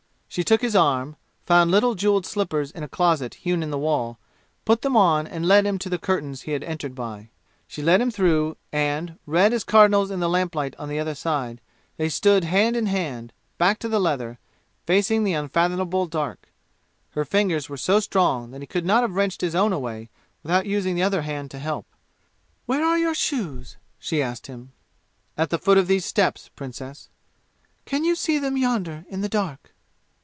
She 0.33 0.45
took 0.45 0.61
his 0.61 0.77
arm 0.77 1.17
found 1.45 1.71
little 1.71 1.93
jeweled 1.93 2.25
slippers 2.25 2.71
in 2.71 2.83
a 2.83 2.87
closet 2.87 3.33
hewn 3.33 3.61
in 3.61 3.69
the 3.69 3.77
wall 3.77 4.17
put 4.63 4.81
them 4.81 4.95
on 4.95 5.27
and 5.27 5.45
led 5.45 5.65
him 5.65 5.77
to 5.79 5.89
the 5.89 5.97
curtains 5.97 6.43
he 6.43 6.53
had 6.53 6.63
entered 6.63 6.95
by. 6.95 7.27
She 7.67 7.81
led 7.83 7.99
him 7.99 8.09
through 8.09 8.51
them, 8.51 8.57
and, 8.79 9.19
red 9.25 9.51
as 9.51 9.65
cardinals 9.65 10.09
in 10.09 10.21
lamplight 10.21 10.73
on 10.77 10.87
the 10.87 10.99
other 10.99 11.15
side, 11.15 11.59
they 11.97 12.07
stood 12.07 12.45
hand 12.45 12.77
in 12.77 12.85
hand, 12.85 13.33
back 13.57 13.77
to 13.79 13.89
the 13.89 13.99
leather, 13.99 14.39
facing 14.87 15.25
the 15.25 15.33
unfathomable 15.33 16.07
dark. 16.07 16.47
Her 17.09 17.25
fingers 17.25 17.67
were 17.67 17.75
so 17.75 17.99
strong 17.99 18.51
that 18.51 18.61
he 18.61 18.67
could 18.67 18.85
not 18.85 19.01
have 19.01 19.15
wrenched 19.15 19.41
his 19.41 19.53
own 19.53 19.73
away 19.73 20.09
without 20.43 20.65
using 20.65 20.95
the 20.95 21.03
other 21.03 21.23
hand 21.23 21.51
to 21.51 21.59
help. 21.59 21.85
"Where 22.65 22.85
are 22.85 22.97
your 22.97 23.15
shoes?" 23.15 23.75
she 23.99 24.21
asked 24.21 24.47
him. 24.47 24.71
"At 25.37 25.49
the 25.49 25.59
foot 25.59 25.77
of 25.77 25.87
these 25.87 26.05
steps, 26.05 26.47
Princess." 26.55 27.09
"Can 27.83 28.05
you 28.05 28.15
see 28.15 28.39
them 28.39 28.55
yonder 28.55 29.03
in 29.09 29.19
the 29.19 29.27
dark?" 29.27 29.73